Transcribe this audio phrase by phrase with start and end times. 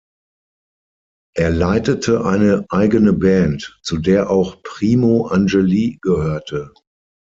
[1.37, 6.73] Er leitete eine eigene Band, zu der auch Primo Angeli gehörte.